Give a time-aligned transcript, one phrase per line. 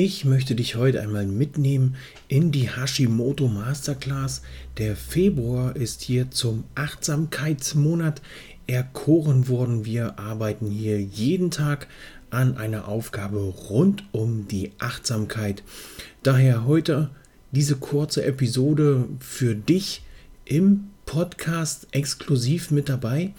[0.00, 1.96] Ich möchte dich heute einmal mitnehmen
[2.28, 4.42] in die Hashimoto Masterclass.
[4.76, 8.22] Der Februar ist hier zum Achtsamkeitsmonat
[8.68, 9.86] erkoren worden.
[9.86, 11.88] Wir arbeiten hier jeden Tag
[12.30, 15.64] an einer Aufgabe rund um die Achtsamkeit.
[16.22, 17.10] Daher heute
[17.50, 20.02] diese kurze Episode für dich
[20.44, 23.34] im Podcast exklusiv mit dabei.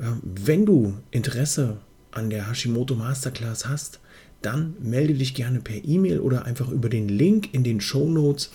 [0.00, 1.76] Ähm, wenn du Interesse
[2.10, 4.00] an der Hashimoto Masterclass hast,
[4.46, 8.50] dann melde dich gerne per E-Mail oder einfach über den Link in den Show Notes.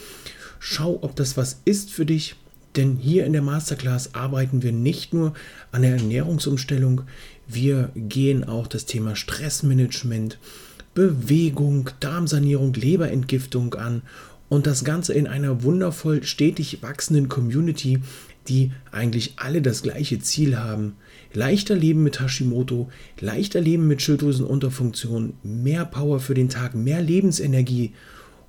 [0.59, 2.35] Schau, ob das was ist für dich.
[2.77, 5.33] Denn hier in der Masterclass arbeiten wir nicht nur
[5.73, 7.01] an der Ernährungsumstellung,
[7.45, 10.39] wir gehen auch das Thema Stressmanagement,
[10.93, 14.03] Bewegung, Darmsanierung, Leberentgiftung an
[14.47, 17.99] und das Ganze in einer wundervoll stetig wachsenden Community,
[18.51, 20.97] die eigentlich alle das gleiche Ziel haben.
[21.31, 27.93] Leichter leben mit Hashimoto, leichter leben mit Schilddrüsenunterfunktion, mehr Power für den Tag, mehr Lebensenergie.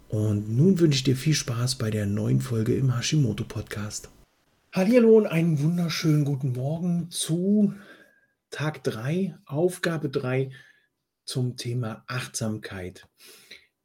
[0.09, 4.11] Und nun wünsche ich dir viel Spaß bei der neuen Folge im Hashimoto Podcast.
[4.73, 7.73] Hallo und einen wunderschönen guten Morgen zu
[8.51, 10.51] Tag 3, Aufgabe 3
[11.25, 13.07] zum Thema Achtsamkeit.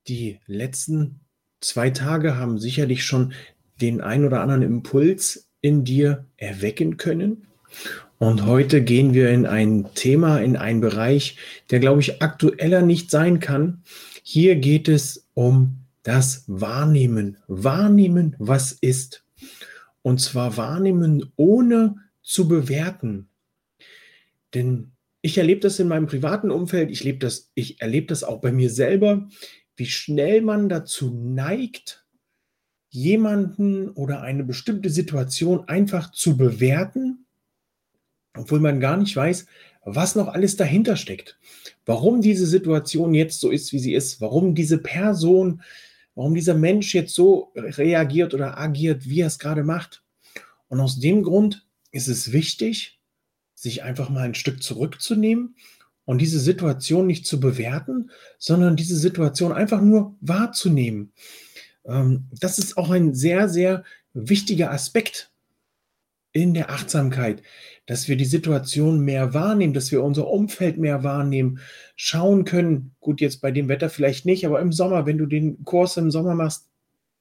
[0.07, 1.19] Die letzten
[1.61, 3.33] zwei Tage haben sicherlich schon
[3.79, 7.47] den ein oder anderen Impuls in dir erwecken können.
[8.19, 11.37] Und heute gehen wir in ein Thema, in einen Bereich,
[11.69, 13.83] der, glaube ich, aktueller nicht sein kann.
[14.23, 17.37] Hier geht es um das Wahrnehmen.
[17.47, 19.23] Wahrnehmen, was ist.
[20.01, 23.27] Und zwar wahrnehmen, ohne zu bewerten.
[24.53, 28.51] Denn ich erlebe das in meinem privaten Umfeld, ich, das, ich erlebe das auch bei
[28.51, 29.27] mir selber,
[29.75, 32.05] wie schnell man dazu neigt,
[32.97, 37.25] jemanden oder eine bestimmte Situation einfach zu bewerten,
[38.35, 39.45] obwohl man gar nicht weiß,
[39.85, 41.37] was noch alles dahinter steckt.
[41.85, 45.61] Warum diese Situation jetzt so ist, wie sie ist, warum diese Person,
[46.15, 50.03] warum dieser Mensch jetzt so reagiert oder agiert, wie er es gerade macht.
[50.67, 52.99] Und aus dem Grund ist es wichtig,
[53.53, 55.55] sich einfach mal ein Stück zurückzunehmen
[56.05, 58.09] und diese Situation nicht zu bewerten,
[58.39, 61.13] sondern diese Situation einfach nur wahrzunehmen.
[61.87, 63.83] Ähm, das ist auch ein sehr, sehr
[64.13, 65.31] wichtiger Aspekt
[66.31, 67.41] in der Achtsamkeit,
[67.85, 71.59] dass wir die Situation mehr wahrnehmen, dass wir unser Umfeld mehr wahrnehmen,
[71.95, 72.91] schauen können.
[72.99, 76.11] Gut, jetzt bei dem Wetter vielleicht nicht, aber im Sommer, wenn du den Kurs im
[76.11, 76.67] Sommer machst,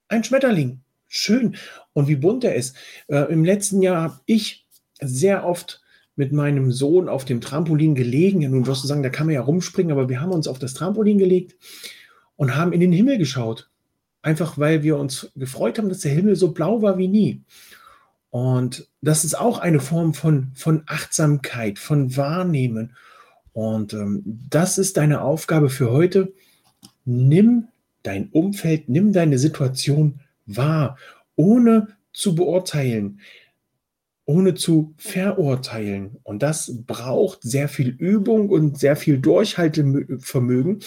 [0.09, 0.81] ein Schmetterling.
[1.09, 1.57] Schön.
[1.93, 2.77] Und wie bunt er ist.
[3.09, 4.67] Äh, Im letzten Jahr habe ich
[5.01, 5.83] sehr oft
[6.17, 8.41] mit meinem Sohn auf dem Trampolin gelegen.
[8.41, 10.59] Ja, nun wirst du sagen, da kann man ja rumspringen, aber wir haben uns auf
[10.59, 11.57] das Trampolin gelegt
[12.37, 13.71] und haben in den Himmel geschaut.
[14.27, 17.43] Einfach weil wir uns gefreut haben, dass der Himmel so blau war wie nie.
[18.31, 22.97] Und das ist auch eine Form von, von Achtsamkeit, von Wahrnehmen.
[23.53, 26.33] Und ähm, das ist deine Aufgabe für heute.
[27.05, 27.69] Nimm
[28.03, 30.99] dein Umfeld, nimm deine Situation wahr,
[31.37, 33.21] ohne zu beurteilen,
[34.25, 36.17] ohne zu verurteilen.
[36.25, 40.81] Und das braucht sehr viel Übung und sehr viel Durchhaltevermögen,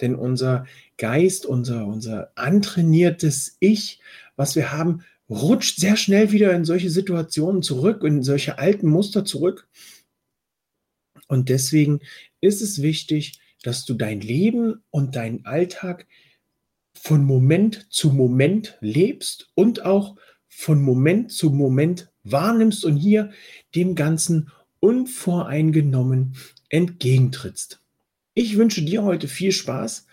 [0.00, 0.66] denn unser
[0.98, 4.00] Geist, unser, unser antrainiertes Ich,
[4.36, 9.24] was wir haben, rutscht sehr schnell wieder in solche Situationen zurück, in solche alten Muster
[9.24, 9.68] zurück.
[11.28, 12.00] Und deswegen
[12.40, 16.06] ist es wichtig, dass du dein Leben und deinen Alltag
[16.94, 20.16] von Moment zu Moment lebst und auch
[20.48, 23.30] von Moment zu Moment wahrnimmst und hier
[23.74, 26.36] dem Ganzen unvoreingenommen
[26.68, 27.80] entgegentrittst.
[28.38, 30.06] Ich wünsche dir heute viel Spaß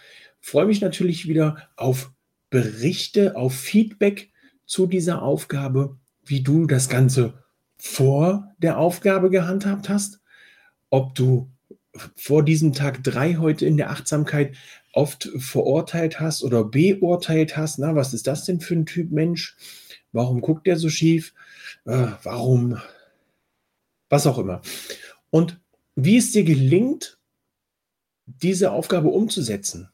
[0.43, 2.11] freue mich natürlich wieder auf
[2.49, 4.31] Berichte, auf Feedback
[4.65, 7.45] zu dieser Aufgabe, wie du das Ganze
[7.77, 10.21] vor der Aufgabe gehandhabt hast,
[10.89, 11.49] ob du
[12.15, 14.55] vor diesem Tag drei heute in der Achtsamkeit
[14.91, 19.55] oft verurteilt hast oder beurteilt hast, na, was ist das denn für ein Typ Mensch?
[20.11, 21.33] Warum guckt der so schief?
[21.85, 22.79] Äh, warum?
[24.09, 24.61] Was auch immer.
[25.29, 25.59] Und
[25.95, 27.17] wie es dir gelingt,
[28.25, 29.89] diese Aufgabe umzusetzen.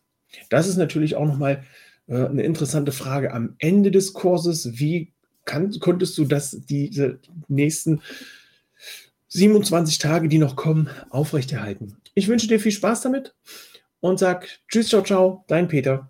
[0.50, 1.64] Das ist natürlich auch nochmal
[2.08, 4.80] äh, eine interessante Frage am Ende des Kurses.
[4.80, 5.12] Wie
[5.46, 8.02] kann, konntest du das diese nächsten
[9.30, 11.98] 27 Tage, die noch kommen, aufrechterhalten.
[12.16, 13.36] Ich wünsche dir viel Spaß damit
[14.00, 16.10] und sag Tschüss, ciao, ciao, dein Peter.